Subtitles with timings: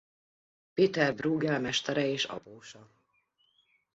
[0.79, 2.85] Pieter Bruegel mestere és apósa.